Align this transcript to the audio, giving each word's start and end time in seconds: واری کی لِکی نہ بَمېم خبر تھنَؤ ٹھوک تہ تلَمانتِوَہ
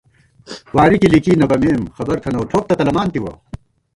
واری 0.75 0.97
کی 1.01 1.07
لِکی 1.13 1.33
نہ 1.39 1.45
بَمېم 1.49 1.81
خبر 1.97 2.15
تھنَؤ 2.23 2.41
ٹھوک 2.49 2.63
تہ 2.69 2.73
تلَمانتِوَہ 2.79 3.31